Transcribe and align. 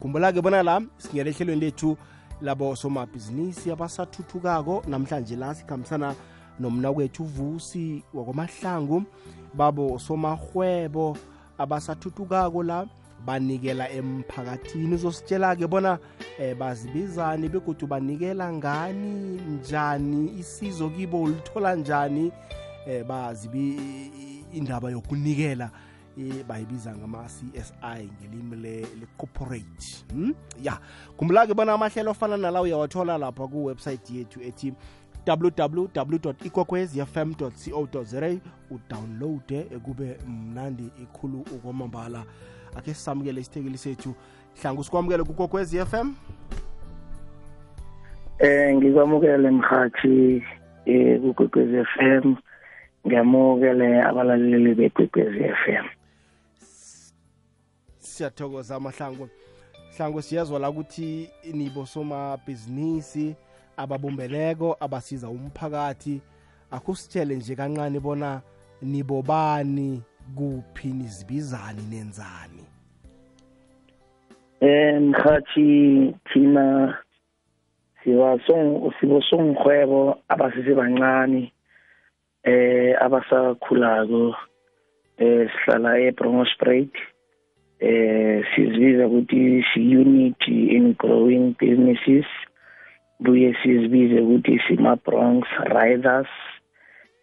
khumbula-ke 0.00 0.42
bona 0.44 0.62
la 0.62 0.80
singele 0.98 1.30
ehlelweni 1.30 1.60
lethu 1.60 1.96
labo 2.42 2.76
somabhizinisi 2.76 3.70
abasathuthukako. 3.72 4.82
Namhlanje 4.88 5.36
la 5.36 5.54
sikhambisana 5.54 6.14
nomna 6.60 6.92
kwethu 6.92 7.22
uvusi 7.22 8.02
wakwamahlangu 8.14 9.02
babo 9.54 9.98
somahwebo 9.98 11.16
abasathuttukako 11.58 12.62
la 12.62 12.86
banikela 13.26 13.90
emphakathini. 13.90 14.94
Uzositshela-ke 14.94 15.66
bona 15.66 15.98
eh, 16.38 16.54
bazibizani 16.56 17.48
begodwa 17.48 17.88
banikela 17.88 18.52
ngani 18.52 19.40
njani 19.40 20.38
isizo 20.38 20.90
kibo 20.90 21.22
ulithola 21.22 21.74
njani? 21.74 22.32
Eh, 22.86 23.04
bazibi 23.04 23.80
indaba 24.52 24.90
yokunikela 24.90 25.64
eh, 25.64 25.85
bayibiza 26.48 26.96
ngama-csi 26.96 27.46
ngelimi 28.20 28.56
le-corporate. 28.56 30.04
Hmm? 30.12 30.34
ya 30.62 30.78
khumbula-ke 31.16 31.54
bona 31.54 31.72
amahlelo 31.72 32.10
afana 32.10 32.36
nala 32.36 32.62
uyawathola 32.62 33.18
lapha 33.18 33.48
kuwebsayithi 33.48 34.18
yethu 34.18 34.40
ethi 34.42 34.74
www 35.26 36.34
ikwekwezfm 36.44 37.34
co 37.34 38.04
za 38.04 38.38
udownloade 38.70 39.62
kube 39.82 40.16
mnandi 40.28 40.90
ikhulu 41.02 41.40
ukwamambala. 41.40 42.24
Akhe 42.76 42.94
sisamukele 42.94 43.40
isithekeli 43.40 43.78
sethu. 43.78 44.14
Hlanga 44.62 44.80
usikwamukele 44.80 45.24
kukokwez 45.24 45.76
FM 45.84 46.14
eh 48.38 48.76
ngikwamukele 48.76 49.50
mhathi 49.50 50.44
eh 50.86 51.20
f 51.24 51.86
FM 51.96 52.34
ngiyamukele 53.06 54.02
abalaleli 54.02 54.74
bekwekwez 54.74 55.34
FM 55.64 55.95
siyathokoza 58.16 58.76
amahlango 58.76 59.28
hlango 59.96 60.22
siyazwa 60.22 60.58
la 60.58 60.70
ukuthi 60.70 61.30
nibo 61.52 61.86
somabhizinisi 61.86 63.34
ababumbeleko 63.76 64.76
abasiza 64.80 65.28
umphakathi. 65.28 66.20
Akusitshele 66.70 67.36
nje 67.36 67.56
kancane 67.56 68.00
bona 68.00 68.40
nibobani 68.82 70.02
kuphi 70.36 70.88
nizibizani 70.88 71.82
nenzani? 71.90 72.64
Eh 74.60 75.00
mhathi 75.00 76.14
thina 76.32 76.98
siba 78.04 78.38
song 78.46 78.92
sibo 79.00 79.22
songhwebo 79.22 80.18
abasise 80.28 80.74
bancane 80.74 81.52
eh 82.44 82.96
abasakhulako 83.02 84.34
eh 85.18 85.50
sihlala 85.52 85.98
eBrongospruit 85.98 86.92
eh 87.80 88.44
sizibiza 88.54 89.06
ukuthi 89.06 89.64
si 89.72 89.96
unity 89.96 90.76
in 90.76 90.94
growing 90.98 91.54
businesses. 91.58 92.26
Buye 93.20 93.56
sizibize 93.62 94.20
ukuthi 94.20 94.60
sima 94.66 94.96
Bronx 94.96 95.48
Riders. 95.64 96.28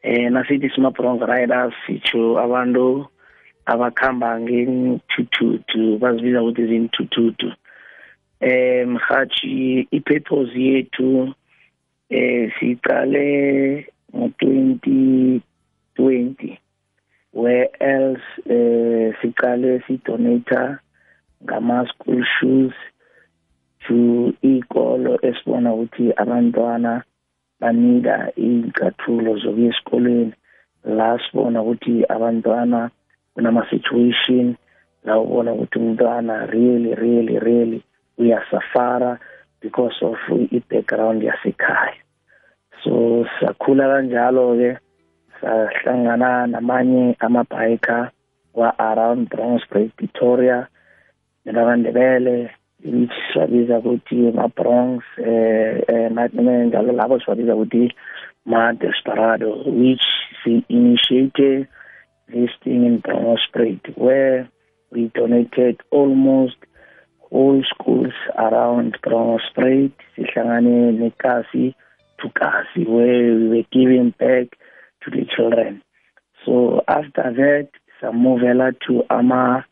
Eh 0.03 0.31
nasithi 0.31 0.69
sima 0.69 0.91
Bronx 0.91 1.21
Riders 1.21 1.73
sitsho 1.85 2.39
abantu 2.39 3.07
abakhamba 3.65 4.39
ngentuthutu 4.39 5.97
bazibiza 6.01 6.41
ukuthi 6.41 6.67
zintuthutu 6.67 7.53
eh 8.39 8.87
mhathi 8.87 9.87
ipurpose 9.91 10.59
yethu 10.59 11.33
eh 12.09 12.51
siqale 12.59 13.87
ngo-2020 14.15 16.62
where 17.33 17.69
else 17.81 18.25
eh 18.45 19.13
siqale 19.21 19.81
sidonata 19.87 20.79
ngama-school 21.43 22.23
shoes 22.39 22.73
to 23.87 24.33
ikolo 24.41 25.19
esibona 25.21 25.73
ukuthi 25.73 26.13
abantwana 26.21 27.03
banika 27.59 28.31
iy'ncathulo 28.37 29.37
zokuya 29.41 29.69
esikolweni. 29.69 30.33
La 30.85 31.19
sibona 31.19 31.61
ukuthi 31.61 32.05
abantwana 32.09 32.89
kunama-situation 33.33 34.55
la 35.03 35.19
ubona 35.19 35.53
ukuthi 35.53 35.79
umntwana 35.79 36.45
really 36.45 36.93
really 36.95 37.39
really 37.39 37.83
uyasafara 38.17 39.19
because 39.61 39.97
of 40.01 40.17
i-background 40.51 41.23
yasekhaya. 41.23 41.97
So 42.83 43.25
sakhula 43.39 43.87
kanjalo-ke 43.87 44.82
sahlangana 45.43 46.47
namanye 46.47 47.15
amabhiker 47.19 48.11
wa-around 48.53 49.29
Bronxburg 49.29 49.91
Pretoria 49.97 50.67
nabandebele 51.45 52.49
which 52.83 53.11
siwabiza 53.33 53.79
ukuthi 53.79 54.31
ma-Bronx 54.31 55.03
eh 55.17 56.11
njalo 56.11 56.91
labo 56.91 57.19
siwabiza 57.19 57.55
ukuthi 57.55 57.91
ma-Desperado 58.45 59.63
which 59.65 60.05
si-initiated 60.43 61.67
this 62.31 62.51
thing 62.63 62.85
in 62.85 62.97
Bronxburg 62.99 63.79
where 63.95 64.47
we 64.91 65.11
donated 65.13 65.81
almost 65.91 66.57
all 67.31 67.63
schools 67.63 68.13
around 68.37 68.97
Bronxburg 69.01 69.91
sihlangane 70.15 70.91
nekasi 70.91 71.75
to 72.19 72.29
kasi 72.29 72.85
where 72.85 73.35
we 73.35 73.47
were 73.49 73.67
giving 73.71 74.13
back 74.19 74.47
to 75.03 75.11
the 75.11 75.25
children. 75.35 75.81
So 76.45 76.81
after 76.87 77.23
that, 77.23 77.69
samuvela 78.01 78.73
to 78.87 79.03
ama 79.09 79.65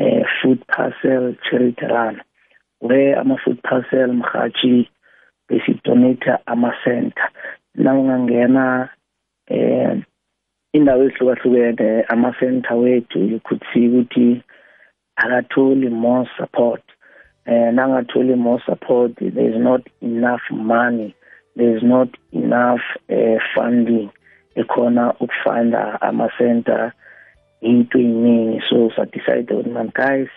uh, 0.00 0.04
food 0.42 0.62
parcel 0.66 1.34
charity 1.48 1.86
run, 1.86 2.22
where 2.78 3.18
ama 3.18 3.36
food 3.44 3.62
parcel 3.62 4.08
mhachi 4.08 4.88
besidonate 5.50 6.38
ama 6.46 6.72
center. 6.84 7.28
Na 7.74 7.92
ungangena 7.94 8.88
eh 9.48 10.02
indawo 10.74 11.04
ehlukahlukene 11.04 12.04
ama 12.08 12.34
center 12.40 12.76
wethu 12.76 13.18
you 13.30 13.40
could 13.44 13.62
see 13.72 13.88
ukuthi 13.88 14.42
akatholi 15.18 15.90
more 15.90 16.28
support. 16.38 16.82
Eh 17.46 17.70
nangatholi 17.72 18.36
more 18.36 18.62
support 18.66 19.12
there 19.16 19.48
is 19.50 19.56
not 19.58 19.82
enough 20.00 20.42
money 20.50 21.14
there 21.56 21.76
is 21.76 21.82
not 21.82 22.08
enough 22.32 22.80
uh, 23.10 23.38
funding 23.54 24.10
ekhona 24.54 25.14
ukufanda 25.20 26.00
ama-center 26.00 26.92
into 27.60 27.98
eyiningi 27.98 28.62
so 28.68 28.90
sadecide 28.96 29.54
ukuthi 29.54 29.70
man 29.70 29.90
guys 29.94 30.28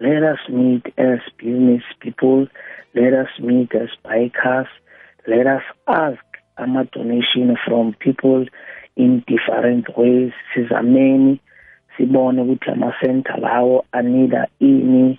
let 0.00 0.22
us 0.22 0.48
meet 0.48 0.98
as 0.98 1.20
business 1.38 1.82
people 2.00 2.46
let 2.94 3.12
us 3.12 3.28
meet 3.38 3.74
as 3.74 3.90
bikers 4.04 4.68
let 5.26 5.46
us 5.46 5.62
ask 5.86 6.24
ama-donation 6.58 7.56
from 7.64 7.94
people 7.98 8.46
in 8.96 9.24
different 9.26 9.86
ways. 9.96 10.32
Sizameni 10.54 11.40
sibone 11.96 12.42
ukuthi 12.42 12.70
ama-center 12.70 13.36
lawo 13.40 13.84
anida 13.92 14.48
ini 14.60 15.18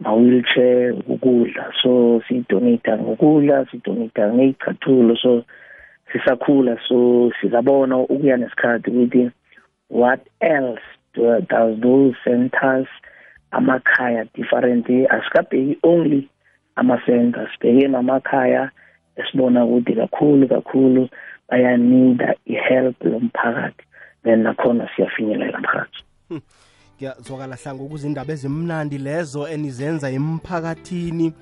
ma-wheelchair 0.00 0.94
ukudla. 0.94 1.72
So 1.82 2.22
sidonata 2.28 2.98
ngokudla 2.98 3.66
sidonata 3.70 4.34
ngey'cathulo. 4.34 5.16
So 5.16 5.44
sisakhula 6.12 6.78
so 6.88 7.30
sizabona 7.40 7.98
ukuya 7.98 8.36
nesikhathi 8.36 8.90
ukuthi 8.90 9.30
what 9.90 10.20
else 10.40 10.82
do, 11.14 11.40
does 11.40 11.80
those 11.80 12.14
centers 12.24 12.88
amakhaya 13.50 14.26
different 14.34 14.86
asikabheki 14.86 15.78
only 15.82 16.28
ama-center 16.76 17.48
sibheke 17.52 17.88
namakhaya 17.88 18.70
esibona 19.16 19.64
ukuthi 19.64 19.94
kakhulu 19.94 20.48
kakhulu 20.48 21.08
bayanida 21.48 22.34
i-help 22.46 23.04
lomphakathi 23.04 23.84
then 24.24 24.42
nakhona 24.42 24.88
siyafinyelela 24.96 25.58
mphakathi 25.58 26.04
ngiyazwakala 26.96 27.56
hlanga 27.56 27.82
ukuze 27.82 28.06
indaba 28.06 28.32
ezimnandi 28.32 28.98
lezo 28.98 29.48
enizenza 29.48 30.10
emphakathini. 30.10 31.26
eh, 31.26 31.32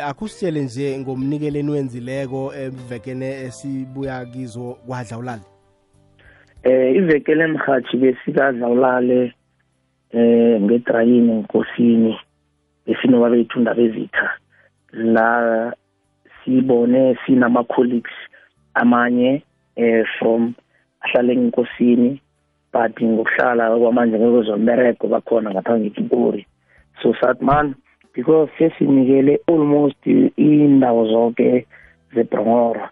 akusitshele 0.00 0.60
nje 0.60 0.98
ngomnikeleni 0.98 1.70
wenzileko 1.70 2.52
evekene 2.54 3.28
esibuya 3.46 4.24
kizo 4.24 4.76
kwadla 4.86 5.18
ulale. 5.18 5.42
Eh 6.62 6.96
ivekele 6.96 7.44
emhathi 7.44 7.96
besikadla 7.96 8.68
ulale 8.68 9.34
eh 10.12 10.60
ngedrayini 10.62 11.32
nkosini 11.32 12.18
besinoba 12.86 13.30
bethu 13.30 13.58
indaba 13.58 13.82
ezitha 13.82 14.30
la 14.92 15.72
sibone 16.44 17.18
sinama 17.26 17.64
colleagues 17.64 18.18
amanye 18.74 19.42
eh 19.76 20.04
from 20.18 20.54
ahlale 21.00 21.32
enkosini 21.32 22.20
but 22.72 23.02
ngokuhlala 23.02 23.78
kwamanje 23.78 24.18
ngekwezombereko 24.18 25.08
bakhona 25.08 25.50
ngapha 25.50 25.78
ngepitori 25.78 26.46
so 27.02 27.14
sathi 27.20 27.44
man 27.44 27.74
because 28.14 28.48
sesinikele 28.58 29.40
almost 29.48 30.06
indawo 30.36 31.06
zonke 31.06 31.66
zebhrongora 32.14 32.90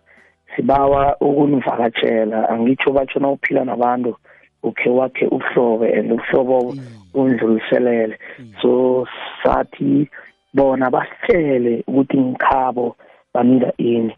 sibawa 0.56 1.16
ukunivakatshela 1.20 2.48
angitsho 2.48 2.92
batsho 2.92 3.20
na 3.20 3.30
uphila 3.30 3.64
nabantu 3.64 4.16
ukhe 4.62 4.90
wakhe 4.90 5.26
ubuhlobo 5.26 5.84
and 5.84 6.12
ubuhlobo 6.12 6.74
undluliselele. 7.14 8.18
So 8.62 9.06
sathi 9.42 10.08
bona 10.54 10.90
bahlele 10.90 11.84
ukuthi 11.86 12.18
ngikhabo 12.18 12.96
banika 13.34 13.72
ini. 13.78 14.16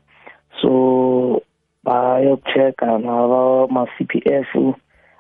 So 0.61 1.43
bayokuchecka 1.85 2.99
nabama-CPF 2.99 4.75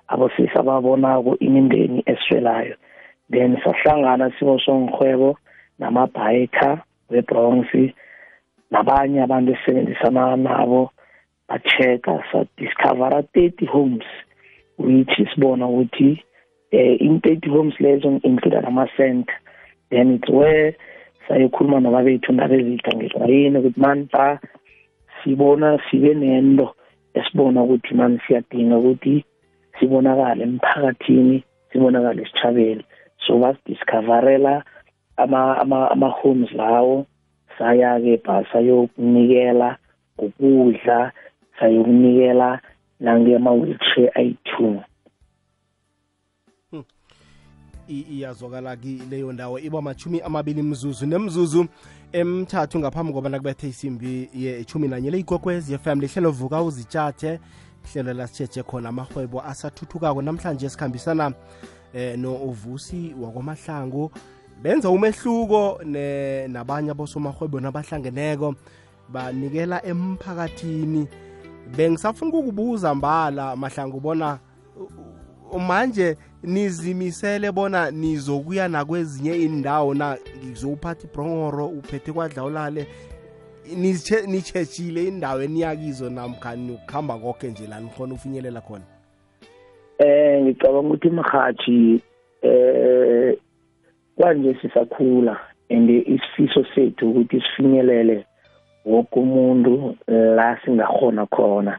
abosisa 0.08 0.62
babonako 0.62 1.36
imindeni 1.38 2.02
eswelayo 2.06 2.74
then 3.30 3.56
sahlangana 3.64 4.32
sibosongihwebo 4.38 5.36
namabhayiker 5.82 6.82
we-bronx 7.10 7.66
nabanye 8.70 9.18
abantu 9.22 9.52
esisebenzisana 9.52 10.36
nabo 10.36 10.90
ba-check-a 11.48 12.14
sadiscovera 12.30 13.20
thirty 13.34 13.66
homes 13.66 14.06
which 14.78 15.12
sibona 15.30 15.66
ukuthi 15.66 16.22
eh 16.72 16.96
in 17.00 17.20
thirty 17.20 17.50
homes 17.50 17.74
lezo 17.80 18.20
include 18.24 18.62
nama-center. 18.62 19.34
Then 19.90 20.16
it's 20.16 20.30
where 20.30 20.74
sayokhuluma 21.28 21.80
nababethu 21.80 22.32
ndabezitha 22.32 22.96
ngelayini 22.96 23.58
ukuthi 23.58 23.80
mani 23.80 24.08
ba 24.12 24.40
sibona 25.18 25.78
sibe 25.90 26.14
nento 26.14 26.74
esibona 27.14 27.62
ukuthi 27.62 27.94
mani 27.94 28.20
siyadinga 28.26 28.76
ukuthi 28.78 29.24
sibonakale 29.80 30.42
emphakathini 30.42 31.44
sibonakale 31.72 32.22
esitshabeni 32.22 32.84
so 33.26 33.38
basidiscoverela 33.38 34.64
ama-homes 35.16 36.52
lawo 36.52 37.06
saya-ke 37.58 38.22
ba 38.24 38.44
sayokunikela 38.52 39.76
ukudla 40.18 41.12
sayokunikela 41.60 42.60
nangema-wheelchair 43.00 44.10
ayi-two. 44.14 44.82
Iyazwakala 47.88 48.76
kileyo 48.76 49.32
ndawo 49.32 49.58
iba 49.58 49.82
machumi 49.82 50.20
amabili 50.20 50.62
mzuzu 50.62 51.06
nemzuzu 51.06 51.66
emthathu 52.12 52.78
ngaphambi 52.78 53.12
kobana 53.12 53.38
kubethe 53.38 53.68
isimbi 53.68 54.30
yechumi 54.34 54.88
nanye. 54.88 55.10
Leyigogwezi 55.10 55.78
fm 55.78 56.00
lihlelo 56.00 56.30
vuka 56.30 56.62
uzitshathe 56.62 57.40
ihlelo 57.84 58.12
lasitsheje 58.12 58.62
khona 58.62 58.88
amahwebo 58.88 59.42
asathuthukako. 59.42 60.22
Namhlanje 60.22 60.68
sikhambisana 60.68 61.32
eh, 61.94 62.18
no-uvusi 62.18 63.14
wakwamahlangu 63.20 64.10
benza 64.62 64.90
umehluko 64.90 65.80
ne, 65.84 66.48
nabanye 66.48 66.90
abosomahwebo 66.90 67.60
nabahlangeneko 67.60 68.54
banikela 69.08 69.86
emphakathini. 69.86 71.08
Bengisafuna 71.76 72.30
ukukubuza 72.30 72.94
mbala 72.94 73.56
mahlangu 73.56 74.00
bona 74.00 74.38
manje 75.58 76.16
nizimisele 76.42 77.52
bona 77.52 77.90
nizokuya 77.90 78.68
nakwezinye 78.68 79.36
indawo 79.36 79.94
na? 79.94 80.18
Ngizowuphatha 80.46 81.04
ibronghoro 81.04 81.66
uphethe 81.66 82.12
kwadlawulale 82.12 82.86
nitsheshile 84.26 85.04
indawo 85.04 85.42
eniyakizo 85.42 86.10
namkhani 86.10 86.72
ukuhamba 86.72 87.18
konke 87.18 87.48
nje 87.48 87.66
la 87.66 87.80
nikhona 87.80 88.14
ufinyelela 88.14 88.60
khona? 88.60 88.84
Eh 89.98 90.42
ngicabanga 90.42 90.88
ukuthi 90.88 91.10
mhathi 91.10 92.00
eh 92.42 93.01
kwanje 94.16 94.54
sisakhula 94.62 95.36
and 95.70 95.90
isifiso 95.90 96.64
sethu 96.74 97.10
ukuthi 97.10 97.40
sifinyelele 97.40 98.24
woke 98.84 99.20
umuntu 99.20 99.96
la 100.06 100.58
singakhona 100.64 101.26
khona. 101.26 101.78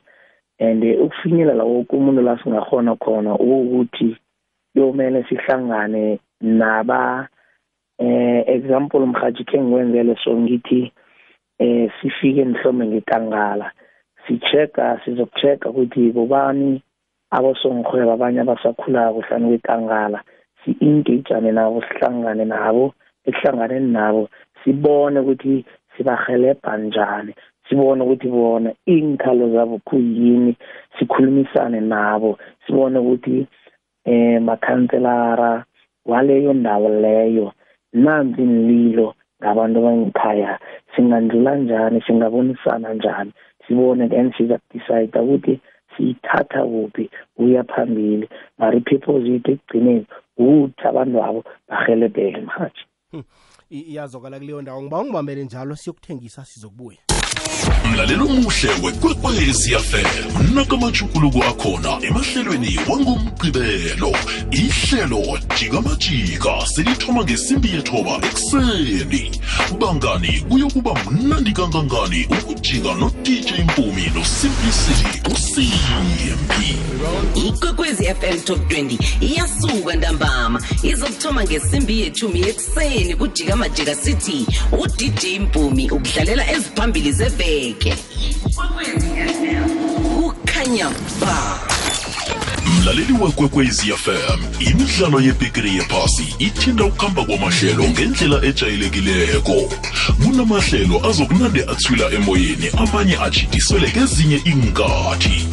And 0.60 0.84
ukufinyelela 0.84 1.64
woke 1.64 1.96
umuntu 1.96 2.22
la 2.22 2.38
singakhona 2.44 2.96
khona 2.96 3.34
ukuthi 3.34 4.18
kuyomele 4.74 5.24
sihlangane 5.24 6.20
naba 6.42 7.28
eh 8.00 8.44
example 8.48 9.06
mhathi 9.06 9.44
ke 9.44 9.62
ngiwenzele 9.62 10.16
so 10.24 10.34
ngithi 10.34 10.92
eh 11.60 11.92
sifike 12.02 12.46
mhlombe 12.46 12.86
ngekangala 12.88 13.72
sichecka 14.28 15.02
sizokuchecka 15.06 15.70
ukuthi 15.70 16.12
bobani 16.12 16.82
abosongihweba 17.32 18.14
abanye 18.14 18.40
abasakhulako 18.42 19.22
hlanu 19.22 19.48
kwekangala 19.48 20.24
si-engagane 20.64 21.52
nabo 21.52 21.82
sihlangane 21.88 22.46
nabo 22.46 22.94
ekuhlanganeni 23.28 23.90
nabo 23.92 24.30
sibone 24.64 25.20
ukuthi 25.20 25.66
sibahelebha 25.94 26.78
njani 26.78 27.34
sibone 27.70 28.04
ukuthi 28.04 28.28
bona 28.28 28.70
iy'nkhalo 28.94 29.46
zabo 29.56 29.76
kuyini 29.88 30.54
sikhulumisane 30.96 31.80
nabo 31.80 32.38
sibone 32.66 33.00
ukuthi 33.00 33.48
eh 34.06 34.42
makhanselara 34.42 35.64
waleyo 36.06 36.54
ndawo 36.54 36.90
leyo 37.04 37.48
nanzi 37.94 38.42
inlilo 38.42 39.08
ngabantu 39.42 39.80
abangikhaya 39.80 40.60
singandlula 40.96 41.56
njani 41.56 42.02
singabonisana 42.02 42.94
njani 42.94 43.32
sibone 43.68 44.08
then 44.08 44.32
siza-decide 44.36 45.20
ukuthi 45.20 45.60
siyithatha 45.98 46.64
kuphi 46.64 47.10
kuya 47.36 47.64
phambili. 47.64 48.30
Mari 48.58 48.78
i-purpose 48.78 49.28
yethu 49.28 49.52
ekugcineni 49.52 50.06
ukuthi 50.38 50.88
abantu 50.88 51.24
abo 51.24 51.44
bahelebheke 51.70 52.42
mhathi 52.42 52.84
iyazokala 53.70 54.40
kuleyo 54.40 54.62
ndawo. 54.62 54.82
Ngiba 54.82 55.00
ungibambele 55.02 55.44
njalo 55.44 55.76
siyokuthengisa 55.76 56.46
sizokubuya. 56.46 57.13
Mlaleli 57.92 58.22
omuhle 58.22 58.70
wekwekwezi 58.84 59.76
fm 59.76 60.56
nakamajukuluko 60.56 61.44
akhona 61.44 61.98
emahlelweni 62.02 62.80
wangomgqibelo. 62.90 64.12
Ihlelo 64.52 65.40
jikamajika 65.60 66.66
selithoma 66.66 67.24
ngesimbi 67.24 67.70
yethoba 67.70 68.28
ekuseni. 68.28 69.32
Bangani 69.80 70.46
kuyokuba 70.50 70.96
mnandi 71.12 71.52
kangangani 71.52 72.26
ukujika 72.26 72.94
no-dj 72.94 73.52
mpumi 73.60 74.12
nosimplicity 74.16 75.22
usimbi 75.34 76.24
ikwekwezi 77.36 78.06
fm 78.06 78.40
top 78.40 78.72
20 78.72 78.98
iyasuka 79.22 79.96
ntambama 79.96 80.62
izokuthoma 80.84 81.44
ngesimbi 81.44 82.02
yethumi 82.02 82.40
ekuseni 82.42 83.16
kujika 83.16 83.56
majika 83.56 83.96
city. 83.96 84.46
Udj 84.72 85.26
mpumi 85.42 85.92
ukudlalela 85.92 86.44
eziphambili 86.84 87.12
zeveke. 87.12 87.96
Kukhanya 90.04 90.90
ba. 91.22 91.60
Mlaleli 92.66 93.14
wekwekwezi 93.14 93.92
fm 93.92 94.40
imidlalo 94.60 95.22
yebhigiri 95.22 95.76
yephasi 95.76 96.36
ithinta 96.40 96.86
ukuhamba 96.86 97.26
kwamahlelo 97.26 97.84
ngendlela 97.84 98.46
ejayelekileko. 98.46 99.72
Kunamahlelo 100.24 101.06
azokunande 101.10 101.64
athwila 101.64 102.12
emoyeni 102.12 102.70
amanye 102.78 103.18
ajidiswele 103.18 103.88
kezinye 103.88 104.42
inkathi 104.46 105.48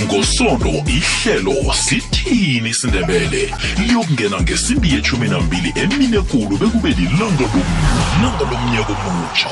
ngosondo 0.00 0.72
ihlelo 0.86 1.74
sithini 1.74 2.70
isindebele? 2.70 3.54
Liyokungena 3.78 4.40
ngesimbi 4.40 4.92
yechumi 4.94 5.28
nambili 5.28 5.72
emine 5.74 6.20
kulu 6.20 6.56
bekube 6.56 6.88
lilanga 6.88 7.44
lomnyaka 8.50 8.92
omutsha 9.08 9.50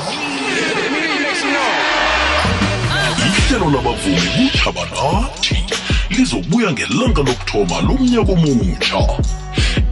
ihlelo 3.27 3.69
labavumi 3.75 4.29
kuthaba 4.35 4.83
nathi 4.85 5.57
lizobuya 6.09 6.71
ngelanga 6.71 7.21
lokuthoma 7.27 7.81
lomnyaka 7.87 8.31
omutsha 8.31 8.99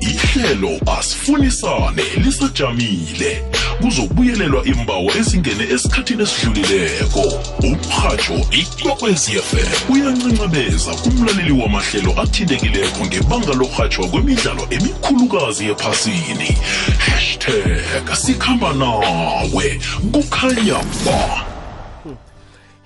ihlelo 0.09 0.79
asifunisane 0.99 2.03
lisajamile. 2.17 3.43
Kuzobuyelelwa 3.81 4.65
imbawo 4.65 5.11
ezingene 5.19 5.63
esikhathini 5.73 6.23
esidlulileko. 6.23 7.23
Umrhatsho 7.63 8.33
ikwekwezfm 8.51 9.93
uyancancabeza 9.93 10.91
kumlaleli 10.95 11.51
wamahlelo 11.61 12.21
athintekileko 12.21 13.05
ngebanga 13.05 13.53
lorhatshwa 13.53 14.07
kwemidlalo 14.07 14.67
emikhulukazi 14.69 15.65
ephasini. 15.65 16.57
Hashtag 16.97 18.15
sikhamba 18.15 18.73
nawe 18.73 19.79
kukhanya 20.11 20.79
ba. 21.05 21.45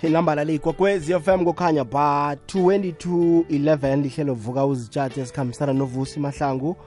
Inambala 0.04 0.44
le 0.44 0.56
ikwekwezi 0.56 1.14
fm 1.14 1.44
kukhanya 1.46 1.84
ba. 1.84 2.36
2211 2.54 4.02
lihlelo 4.02 4.34
vuka 4.34 4.66
uzitshathe 4.66 5.22
esikhambisana 5.22 5.74
novusi 5.74 6.20
mahlangu. 6.20 6.78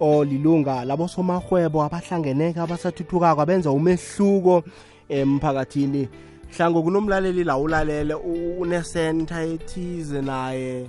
Olilunga 0.00 0.84
labosomahwebo 0.84 1.82
abahlangeneka 1.82 2.62
abasathuthukako 2.62 3.40
abenza 3.40 3.70
umehluko 3.70 4.64
emphakathini. 5.08 6.08
Hlango 6.56 6.82
kunomlaleli 6.82 7.44
la 7.44 7.58
ulalele 7.58 8.14
unesenta 8.14 9.42
ethize 9.42 10.22
naye 10.22 10.86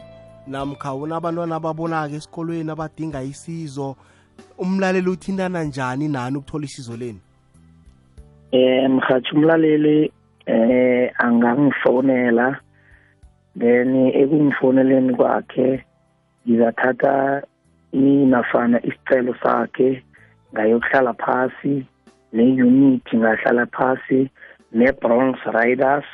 namkha 0.48 0.94
unabantwana 0.94 1.56
ababonaka 1.56 2.16
esikolweni 2.16 2.72
abadinga 2.72 3.24
isizo. 3.24 3.96
Umlaleli 4.58 5.10
uthintana 5.10 5.64
njani 5.64 6.08
nani 6.08 6.38
ukuthola 6.38 6.66
isizo 6.66 6.98
leni? 6.98 7.22
Eh 8.52 8.90
mhathi 8.90 9.36
umlaleli 9.36 10.12
eh 10.46 11.12
angangifonela 11.18 12.60
then 13.58 14.12
ekungifoneleni 14.22 15.16
kwakhe 15.16 15.84
ngizathatha 16.48 17.44
inafana 17.94 18.80
isicelo 18.86 19.36
sakhe 19.44 20.04
ngayokuhlala 20.54 21.14
phasi 21.14 21.86
ne-unity 22.34 23.18
ngahlala 23.18 23.66
phasi 23.66 24.30
ne-bronx 24.72 25.40
riders. 25.54 26.06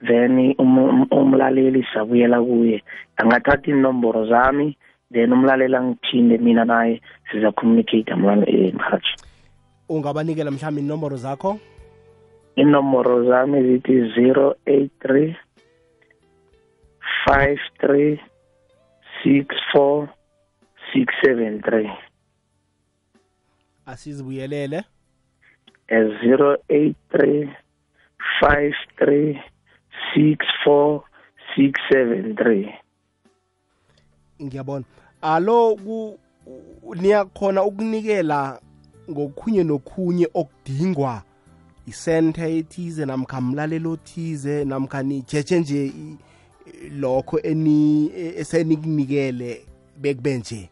Then 0.00 0.54
um- 0.58 1.08
umlaleli 1.10 1.84
sabuyela 1.94 2.40
kuye 2.40 2.82
angathatha 3.16 3.70
inomboro 3.70 4.26
zami 4.26 4.76
then 5.12 5.32
umlaleli 5.32 5.76
angithinde 5.76 6.38
mina 6.38 6.64
naye 6.64 7.02
siza 7.30 7.52
communicate 7.52 8.10
emhathi 8.12 9.14
ungabanikela 9.90 10.50
mhlawumbe 10.50 10.80
inomboro 10.80 11.16
zakho? 11.16 11.58
Inomboro 12.56 13.24
zami 13.24 13.62
zithi 13.62 13.92
083 14.66 15.36
53 17.26 18.18
64 19.24 20.08
673 20.94 21.96
asizibuyelele. 23.86 24.84
083 25.88 27.48
53 28.40 29.42
64 30.16 31.00
673 31.56 32.74
ngiyabona. 34.42 34.84
Alo 35.22 35.76
ku 35.76 36.18
niyakhona 36.96 37.64
ukunikela 37.64 38.60
ngokhunye 39.10 39.64
nokhunye 39.64 40.28
okudingwa 40.34 41.22
isente 41.86 42.58
ethize 42.58 43.06
namkha 43.06 43.40
mlalelo 43.40 43.90
othize 43.92 44.64
namkha 44.64 45.02
nijeje 45.02 45.60
nje 45.60 45.92
lokho 46.90 47.40
eni 47.40 48.10
esenikunikele 48.36 49.66
bekube 49.96 50.38
nje. 50.38 50.70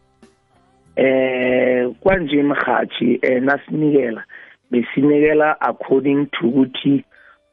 Eh 0.99 1.89
kwanje 2.01 2.43
mhathi 2.43 3.19
eh 3.21 3.41
nasinikela 3.41 4.23
besinikela 4.71 5.61
according 5.61 6.25
to 6.25 6.47
ukuthi 6.47 7.03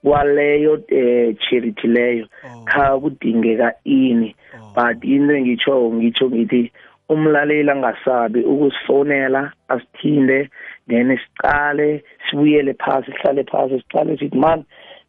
kwaleyo 0.04 0.82
eh 0.88 1.36
charity 1.38 1.86
leyo 1.86 2.26
Oh. 2.44 2.64
kha 2.64 2.98
kudingeka 2.98 3.72
ini 3.84 4.34
Oh. 4.54 4.72
but 4.74 5.04
into 5.04 5.34
engitsho 5.34 5.92
ngitsho 5.92 6.30
ngithi 6.30 6.72
umlaleli 7.08 7.70
angasabi 7.70 8.40
ukusifonela 8.40 9.52
asithinde 9.68 10.50
then 10.88 11.18
siqale 11.18 12.02
sibuyele 12.30 12.74
phasi 12.74 13.12
sihlale 13.12 13.44
phasi 13.44 13.80
siqale 13.80 14.16
sithi 14.18 14.38
man 14.38 14.64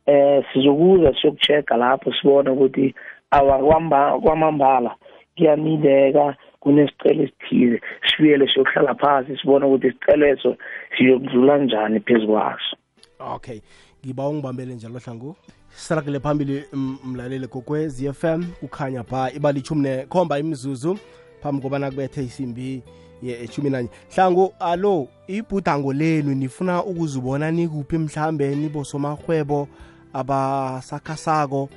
eh 0.06 0.44
sizokuza 0.53 1.13
siyokuchecka 1.22 1.77
lapho 1.77 2.13
sibone 2.13 2.50
ukuthi 2.50 2.96
awakwamba 3.32 4.20
kwamambala 4.20 4.96
kuyanideka 5.38 6.36
kunesicelo 6.68 7.24
esithize 7.24 7.82
sibuyele 8.08 8.48
siyokuhlala 8.54 8.96
phasi 8.96 9.38
sibone 9.38 9.66
ukuthi 9.66 9.88
isicelo 9.88 10.28
eso 10.28 10.58
siyokudlula 10.98 11.58
njani 11.58 12.00
phezu 12.00 12.28
kwaso. 12.28 12.76
Okay 13.20 13.60
ngiba 14.06 14.28
ungibambele 14.28 14.74
njalo 14.76 15.00
hlangu. 15.00 15.36
Sirakele 15.70 16.20
phambili 16.20 16.64
m- 16.74 16.98
mlaleli 17.06 17.48
kokwez 17.48 18.12
FM 18.12 18.44
kukhanya 18.60 19.04
pha 19.04 19.32
ibali 19.32 19.60
ichumi 19.60 19.82
nekhomba 19.82 20.40
imizuzu 20.40 20.98
phambi 21.42 21.62
kobana 21.62 21.90
kubethe 21.92 22.24
isimbi 22.24 22.84
yeshumi 23.24 23.70
nanye. 23.70 23.90
Hlangu 24.16 24.54
alo 24.60 25.08
ibhudango 25.28 25.94
lenu 25.94 26.36
nifuna 26.36 26.84
ukuzibona 26.84 27.52
nikuphi 27.52 27.98
mhlambe 27.98 28.56
nibosomarhwebo 28.56 29.68
abasakhasako 30.14 31.70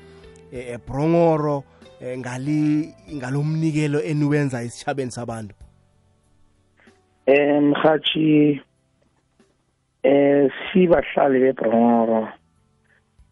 eh, 0.53 0.69
ebrongoro 0.75 1.57
eh, 1.57 1.63
ngali 2.01 2.95
ngalomnikelo 3.15 4.03
eniwenza 4.03 4.63
esitshabeni 4.63 5.11
sabantu? 5.11 5.55
Eh 7.27 7.63
mhathi 7.63 8.61
eh 10.03 10.51
sibahlali 10.73 11.39
beBrongoro 11.41 12.29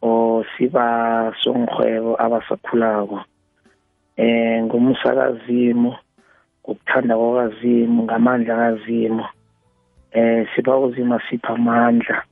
o 0.03 0.45
siba 0.57 1.33
songkhwebo 1.43 2.21
abasakhulako. 2.21 3.21
Eh 4.17 4.63
ngumsakazimo 4.63 5.97
ukuthanda 6.65 7.17
kwakazimu 7.17 8.03
ngamandla 8.03 8.57
kazimu. 8.57 9.25
Eh 10.13 10.47
siba 10.55 10.79
uzima 10.79 11.21
sipha 11.31 11.55
amandla. 11.55 12.23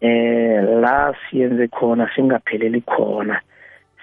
Eh 0.00 0.64
la 0.80 1.14
siyenze 1.28 1.68
khona 1.68 2.08
singapheleli 2.14 2.80
khona. 2.80 3.40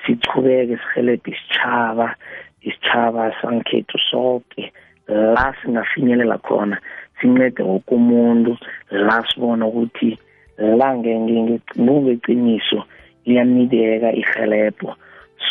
Sichubeke 0.06 0.78
sihelebhe 0.78 1.32
isitshaba 1.32 2.16
isitshaba 2.62 3.34
sangikhethu 3.42 3.98
sonke 4.12 4.74
la 5.08 5.54
singafinyelela 5.62 6.38
khona 6.38 6.78
sincede 7.22 7.64
woke 7.64 7.96
umuntu 7.96 8.58
la 8.92 9.24
sibona 9.28 9.66
ukuthi 9.68 10.18
la 10.58 10.98
ngeqiniso 10.98 12.80
liyanideka 13.26 14.14
ihelebho 14.14 14.96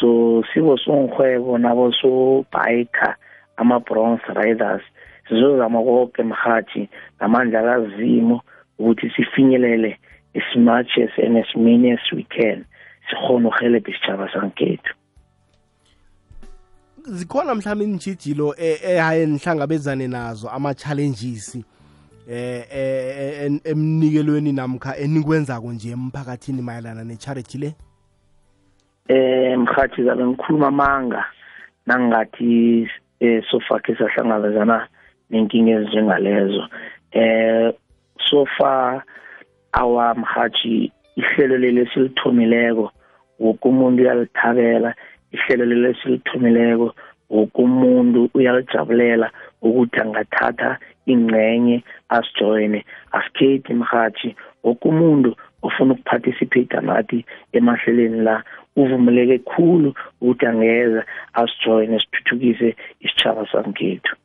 so 0.00 0.42
sibo 0.52 0.76
songhwebo 0.76 1.58
nabo 1.58 1.92
so-biker 1.92 3.14
ama-bronze 3.56 4.28
riders 4.34 4.82
sizozama 5.28 5.82
konke 5.82 6.22
mhathi 6.22 6.88
ngamandla 7.16 7.62
kazimu 7.62 8.40
ukuthi 8.78 9.10
sifinyelele 9.10 9.98
as 10.34 10.56
much 10.56 10.98
as 10.98 11.10
and 11.18 11.36
as 11.38 11.56
many 11.56 11.90
as 11.90 12.12
we 12.12 12.22
can. 12.24 12.64
Sikhona 13.10 13.48
uhelebhe 13.48 13.90
isitshaba 13.90 14.32
sankethu 14.32 14.94
zikhona 17.04 17.54
mhlawumbe 17.54 17.84
intshijilo 17.84 18.54
ehaye 18.58 19.26
nihlangabezane 19.26 20.08
nazo 20.08 20.48
ama-challenges 20.50 21.58
eh 22.30 22.64
eh, 22.72 23.44
em- 23.46 23.60
emnikelweni 23.64 24.52
namkha 24.52 24.96
enikwenzako 24.96 25.72
nje 25.72 25.90
emphakathini 25.90 26.62
mayelana 26.62 27.04
ne-charity 27.04 27.58
le? 27.58 27.74
Eh 29.08 29.58
mhathi 29.58 30.04
zabe 30.04 30.26
ngikhuluma 30.26 30.66
amanga 30.68 31.24
nangathi 31.86 32.88
eh 33.20 33.42
sofa 33.50 33.80
ke 33.80 33.94
sahlangabezana 33.96 34.88
nenkinga 35.30 35.70
ezinjengalezo. 35.70 36.68
Eh 37.12 37.72
sofa 38.30 39.02
awa 39.72 40.14
mhathi 40.14 40.92
ihlelo 41.16 41.56
leli 41.58 41.88
silithomileko 41.94 42.92
woke 43.40 43.68
umuntu 43.68 44.02
uyalithabela 44.02 44.94
ihlelo 45.32 45.64
leli 45.64 45.96
silithomileko 46.02 46.94
woke 47.30 47.62
umuntu 47.62 48.30
uyalijabulela 48.34 49.30
ukuthi 49.62 50.00
angathatha 50.00 50.78
ingcenye 51.06 51.84
asijoyine. 52.08 52.84
Asikhethi 53.12 53.74
mhathi 53.74 54.36
woke 54.64 54.88
umuntu 54.88 55.36
ofuna 55.62 55.94
ukuparticipate 55.94 56.80
nathi 56.80 57.24
emahlelweni 57.52 58.20
la 58.22 58.44
uvumeleke 58.76 59.38
khulu 59.38 59.94
ukuthi 60.20 60.46
angeza 60.46 61.02
asijoyine 61.32 62.00
sithuthukise 62.00 62.76
isitshaba 63.00 63.46
sankethu 63.52 64.16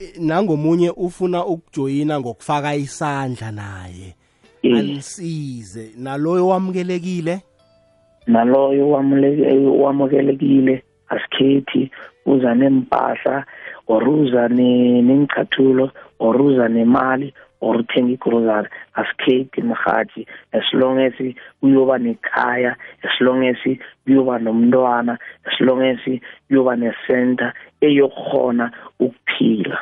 Eh, 0.00 0.12
nangomunye 0.18 0.90
ufuna 0.90 1.46
ukujoyina 1.46 2.20
ngokufaka 2.20 2.74
isandla 2.74 3.52
naye 3.52 4.14
anisize 4.64 5.90
naloyo 5.96 6.48
wamukelekile? 6.48 7.40
Naloyo 8.26 8.90
wamukelekile 9.82 10.82
asikhethi 11.08 11.90
uza 12.26 12.54
nempahla 12.54 13.44
or 13.86 14.08
uza 14.08 14.48
ne- 14.48 15.02
nencathulo 15.02 15.90
or 16.18 16.42
uza 16.42 16.68
nemali 16.68 17.34
or 17.60 17.76
uthenga 17.76 18.12
igrosari 18.12 18.68
asikhethi 18.94 19.62
mhathi 19.62 20.26
as 20.52 20.64
long 20.72 20.98
as 20.98 21.12
uyoba 21.62 21.98
nekhaya 21.98 22.76
as 23.02 23.20
long 23.20 23.46
as 23.46 23.56
uyoba 24.06 24.38
nomntwana 24.38 25.18
as 25.44 25.60
long 25.60 25.82
as 25.82 25.98
uyoba 26.50 26.76
necenter 26.76 27.52
eyokhona 27.80 28.70
ukuphila. 29.00 29.78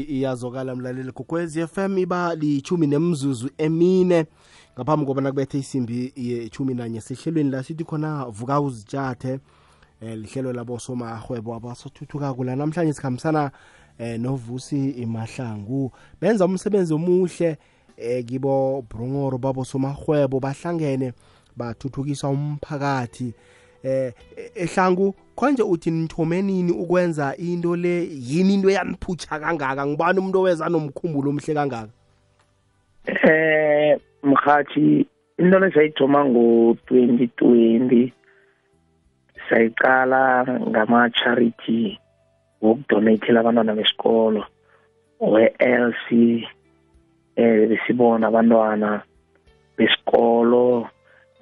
Iyazokala 0.00 0.76
mlaleli. 0.76 1.12
Kokwezi 1.12 1.66
FM 1.66 1.98
iba 1.98 2.34
lichumi 2.34 2.86
nemzuzu 2.86 3.50
emine. 3.58 4.26
Ngaphambi 4.74 5.06
kobana 5.06 5.30
kubethe 5.30 5.58
isimbi 5.58 6.12
yechumi 6.16 6.74
nanye 6.74 7.00
sehlelweni 7.00 7.50
la 7.50 7.62
sithi 7.62 7.84
khona 7.84 8.24
vuka 8.24 8.60
uzitshathe 8.60 9.38
eh 10.00 10.18
lihlelo 10.18 10.52
labo 10.52 10.78
somahwebo 10.78 11.54
abasathuthukako 11.54 12.44
la 12.44 12.56
namhlanje 12.56 12.92
sikhambisana 12.92 13.50
eh 13.98 14.20
novusi 14.20 14.90
imahlangu 14.90 15.92
benza 16.20 16.44
umsebenzi 16.44 16.94
omuhle 16.94 17.58
eh 17.96 18.24
kibo 18.24 18.84
brungoro 18.90 19.38
babo 19.38 19.64
somahwebo 19.64 20.40
bahlangene 20.40 21.12
bathuthukisa 21.56 22.28
umphakathi. 22.28 23.34
Eh 23.84 24.12
ehlangu 24.54 25.14
konje 25.34 25.62
uthi 25.62 25.90
nithome 25.90 26.42
nini 26.42 26.72
ukwenza 26.72 27.36
into 27.36 27.76
le 27.76 28.08
yini 28.10 28.54
into 28.54 28.70
yaniphutsha 28.70 29.38
kangaka? 29.40 29.86
Ngibani 29.86 30.18
umuntu 30.18 30.38
oweza 30.38 30.68
nomkhumbulo 30.68 31.30
omhle 31.30 31.54
kangaka? 31.54 31.88
Eh 33.06 33.98
mhathi 34.22 35.06
into 35.38 35.58
lesayithoma 35.58 36.24
ngo-2020 36.24 38.12
sayiqala 39.48 40.46
ngama-charity 40.70 41.98
wokudonatela 42.62 43.40
abantwana 43.40 43.74
besikolo 43.74 44.44
we-lc 45.20 46.06
eh 47.36 47.68
besibona 47.68 48.26
abantwana 48.28 49.02
besikolo. 49.76 50.88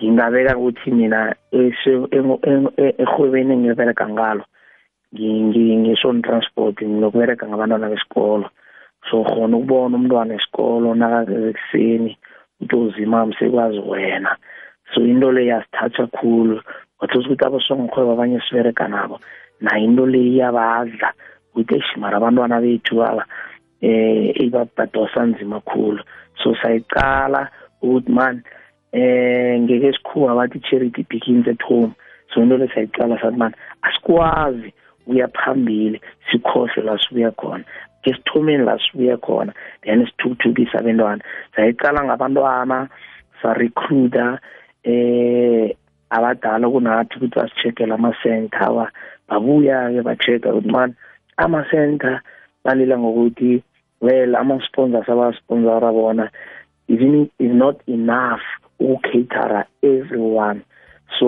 Ngingabeka 0.01 0.57
ukuthi 0.57 0.91
mina 0.91 1.35
ehwebeni 3.03 3.53
engibereka 3.55 4.09
ngalo 4.09 4.45
ngisho 5.13 6.13
transport 6.23 6.77
nginokubereka 6.83 7.47
ngabantwana 7.47 7.93
besikolo. 7.93 8.49
So 9.11 9.25
khona 9.25 9.57
ukubona 9.57 9.97
umntwana 9.97 10.35
esikolo 10.35 10.95
nakazeze 10.95 11.49
ekuseni 11.51 12.13
utozimam 12.61 13.33
sekwazi 13.37 13.81
wena. 13.81 14.37
So 14.93 15.03
into 15.03 15.33
le 15.33 15.47
yasithatha 15.47 16.07
khulu 16.17 16.63
wathosa 17.01 17.29
ukuthi 17.29 17.45
abosongirhwebo 17.45 18.13
abanye 18.13 18.41
sibereka 18.41 18.89
nabo 18.89 19.21
nayo 19.61 19.85
into 19.85 20.07
le 20.07 20.19
iyabadla 20.19 21.13
ukuthi 21.51 21.75
eshimara 21.77 22.17
abantwana 22.17 22.61
bethu 22.61 23.03
aba 23.03 23.25
eh 23.81 24.33
ibabadosa 24.45 25.27
nzima 25.27 25.61
khulu. 25.61 26.03
So 26.41 26.55
sayicala 26.63 27.49
ukuthi 27.83 28.13
man 28.13 28.43
eh 28.93 29.61
ngeke 29.61 29.93
sikhuwa 29.93 30.35
bathi 30.35 30.61
charity 30.61 31.07
begins 31.09 31.49
at 31.49 31.63
home. 31.63 31.95
So 32.35 32.43
into 32.43 32.57
lesayicala 32.57 33.21
sathi 33.21 33.37
man 33.37 33.55
asikwazi 33.83 34.73
ukuya 35.07 35.29
phambili 35.29 36.01
sikhohle 36.31 36.83
la 36.83 36.99
sibuya 36.99 37.31
khona. 37.31 37.65
Ke 38.03 38.15
sithomeni 38.15 38.65
la 38.65 38.79
sibuya 38.79 39.17
khona 39.17 39.53
then 39.83 40.07
sithukuthukisa 40.07 40.79
abantwana 40.79 41.23
sayicala 41.57 42.05
ngabantwana 42.05 42.89
sarecruiter 43.43 44.39
eh 44.85 45.77
abadala 46.11 46.69
kunathi 46.69 47.17
ukuthi 47.17 47.39
basicheckele 47.39 47.95
ama-center 47.95 48.63
awa 48.63 48.91
babuya-ke 49.29 50.03
ba-check-a 50.03 50.51
ukuthi 50.51 50.71
man 50.71 50.95
ama-center 51.37 52.21
balila 52.65 52.99
ngokuthi 52.99 53.63
well 54.01 54.37
ama-sponsors 54.37 55.09
abasponsora 55.09 55.93
bona 55.93 56.31
is 56.89 57.53
not 57.55 57.77
enough 57.87 58.43
ukukatera 58.81 59.65
everyone. 59.83 60.63
So 61.19 61.27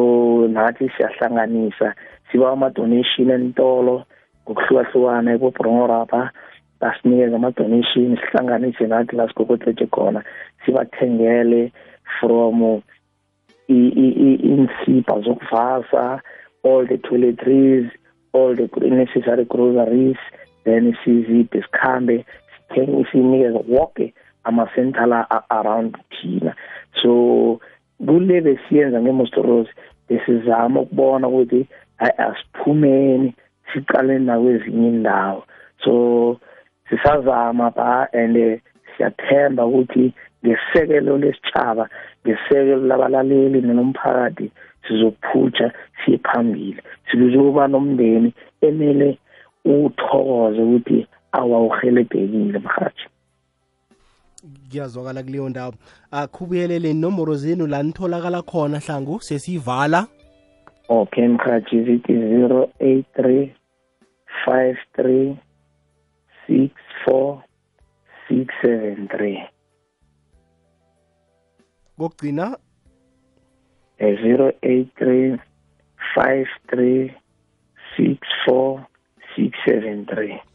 nathi 0.49 0.91
siyahlanganisa 0.97 1.95
siba 2.33 2.53
ama-donation 2.53 3.31
entolo 3.31 4.05
ngokuhlukahlukana 4.45 5.33
ebobrongrapa 5.37 6.31
basinikeze 6.81 7.37
ama-donation 7.37 8.17
sihlanganise 8.17 8.87
nathi 8.87 9.17
la 9.17 9.29
sigokotletshe 9.29 9.87
khona 9.87 10.25
sibathengele 10.65 11.73
from 12.19 12.83
insipha 13.69 15.21
zokuvasa 15.25 16.21
all 16.65 16.87
the 16.87 16.99
toiletries 16.99 17.91
all 18.33 18.55
the 18.57 18.69
necessary 18.91 19.45
groceries 19.45 20.17
then 20.65 20.97
siziphe 21.05 21.63
sikhambe 21.63 22.25
sithenge 22.53 23.07
sinikeze 23.13 23.61
wonke 23.69 24.15
ama-center 24.45 25.07
la 25.07 25.27
around 25.51 25.97
thina 26.11 26.55
so 27.03 27.61
kule 28.07 28.41
besiyenza 28.41 29.03
ngemostros 29.03 29.69
besizama 30.09 30.81
ukubona 30.81 31.29
ukuthi 31.29 31.67
hayi 31.97 32.13
asiphumeni 32.19 33.35
siqaleni 33.73 34.27
nakwezinye 34.27 34.89
indawo. 34.89 35.45
So 35.85 36.41
sisazama 36.89 37.71
ba 37.71 38.09
and 38.13 38.61
siyathemba 38.97 39.67
ukuthi 39.67 40.13
ngesekelo 40.45 41.19
lesitshaba 41.19 41.89
ngesekelo 42.27 42.87
labalaleli 42.87 43.61
nomphakathi 43.61 44.51
sizophutsha 44.89 45.73
siye 46.05 46.19
phambili. 46.19 46.83
Siluzokuba 47.11 47.69
nomndeni 47.69 48.35
emele 48.61 49.19
uthokoze 49.65 50.63
ukuthi 50.63 51.07
awawuhelebhekile 51.33 52.59
mhathi 52.59 53.07
kuyazwakala 54.73 55.23
kuleyo 55.23 55.49
ndawo. 55.49 55.75
Akhubuyelele 56.11 56.91
inomboro 56.91 57.35
zenu 57.35 57.67
la 57.67 57.83
nitholakala 57.83 58.43
khona 58.43 58.79
hlangu 58.79 59.21
sesiyivala 59.21 60.07
okay 60.89 61.29
mhathi 61.29 61.85
zithi 61.85 62.13
083 62.13 63.51
53 64.47 65.37
64 66.49 67.39
673 68.31 69.49
kokugcina? 71.99 72.57
083 74.01 75.39
53 76.17 77.11
64 77.99 78.85
673 79.37 80.52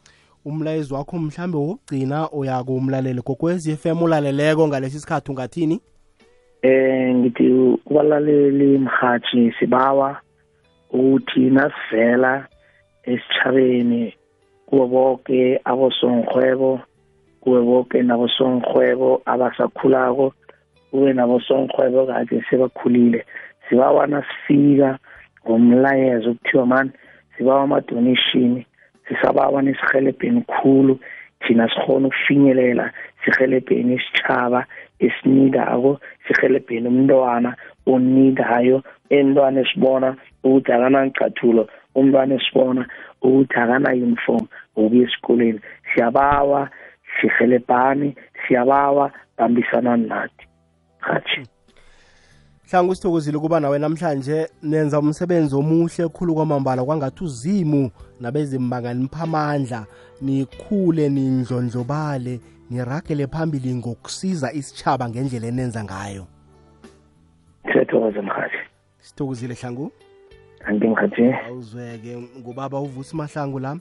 umlayezo 0.48 0.94
wakho 0.94 1.18
mhlambe 1.18 1.58
wokugcina 1.58 2.30
uyako 2.30 2.72
umlaleli 2.74 3.22
kokwezi 3.22 3.76
FM 3.76 4.02
ulaleleko 4.02 4.68
ngalesi 4.68 5.00
sikhathi 5.00 5.30
ungathini? 5.30 5.80
Eh 6.62 7.14
ngithi 7.14 7.78
kubalaleli 7.84 8.78
mhathi 8.78 9.54
sibawa 9.58 10.20
ukuthi 10.90 11.40
nasivela 11.40 12.46
esichabeni 13.02 14.14
kuwe 14.66 14.86
bonke 14.86 15.60
abosongkhwebo 15.64 16.80
kuwe 17.40 17.60
bonke 17.62 18.02
nabosongkhwebo 18.02 19.22
abasakhulako 19.24 20.32
kube 20.90 21.12
nabosongkhwebo 21.12 22.06
kade 22.06 22.44
sebakhulile. 22.50 23.24
Sibawa 23.68 24.06
nasifika 24.06 24.98
ngomlayezo 25.46 26.34
kuthiwa 26.34 26.66
mani 26.66 26.90
sibawa 27.38 27.62
ama-donation. 27.62 28.64
Sisabawa 29.08 29.62
nesihelebheni 29.62 30.42
khulu. 30.42 30.98
Thina 31.40 31.68
sikhona 31.68 32.06
ukufinyelela 32.08 32.92
sihelebheni 33.24 33.94
isitshaba 33.94 34.66
esinidako 34.98 36.00
sihelebheni 36.26 36.88
umntwana 36.88 37.56
onidayo. 37.86 38.82
Entwana 39.10 39.60
esibona 39.60 40.16
ukuthi 40.44 40.72
akanacathulo 40.72 41.68
umntwana 41.94 42.34
esibona 42.34 42.82
ukuthi 43.22 43.54
akana-uniform 43.62 44.44
wokuya 44.76 45.06
esikoleni 45.06 45.60
siyabawa 45.94 46.70
sihelebhani 47.20 48.14
siyabawa 48.46 49.10
bambisana 49.36 49.96
nathi. 49.96 50.44
Hatshi 51.00 51.40
hlangu 52.70 52.94
sithokozile 52.94 53.36
ukuba 53.36 53.60
nawe 53.60 53.78
namhlanje. 53.78 54.48
Nenza 54.62 54.98
umsebenzi 54.98 55.56
omuhle 55.56 56.08
khulu 56.08 56.34
kwamambala 56.34 56.84
kwangathi 56.84 57.24
uzimu 57.24 57.90
nabezimbanga 58.20 58.94
nipha 58.94 59.22
amandla 59.22 59.86
nikhule 60.20 61.08
nindlondlobale 61.08 62.40
niragele 62.70 63.26
phambili 63.26 63.74
ngokusiza 63.74 64.52
isitshaba 64.52 65.08
ngendlela 65.08 65.46
enenza 65.46 65.84
ngayo. 65.84 66.26
Siyathokoza 67.72 68.22
mkhathi 68.22 68.56
sithokozile 68.98 69.54
hlangu. 69.54 69.92
Anti 70.64 70.86
mkhathi 70.86 71.22
awuzweke. 71.48 72.16
Ngubaba 72.38 72.80
uvusi 72.80 73.16
mahlangu 73.16 73.58
la. 73.58 73.78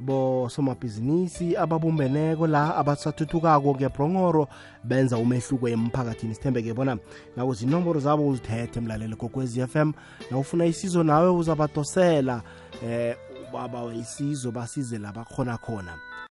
Bosomabhizinisi 0.00 1.56
ababumbeneko 1.56 2.46
la 2.46 2.76
abasathuthukako 2.76 3.74
ngebrongoro 3.74 4.48
benza 4.84 5.18
umehluko 5.18 5.68
emphakathini. 5.68 6.34
Sithembeke 6.34 6.74
bona 6.74 6.98
nawo 7.36 7.54
zinomboro 7.54 8.00
zabo 8.00 8.28
uzithethe 8.28 8.80
mlaleli 8.80 9.16
kokwezi 9.16 9.60
m. 9.74 9.92
Nawufuna 10.30 10.66
isizo 10.66 11.02
nawe 11.02 11.30
uzabadosela 11.30 12.42
eh 12.84 13.16
baba 13.52 13.94
isizo 13.94 14.50
basize 14.50 14.98
la 14.98 15.12
bakhona 15.12 15.58
khona 15.58 15.94